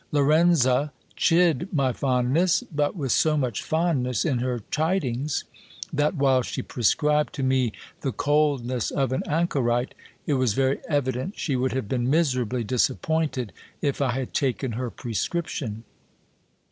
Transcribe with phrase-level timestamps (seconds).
[0.11, 5.43] Lorenza chid my fondness, but with so much fondness in her chidings,
[5.93, 9.93] that while she prescribed to me the coldness of an anchorite,
[10.25, 14.89] it was very evident she would have been miserably disappointed if I had taken her
[14.89, 15.83] prescription.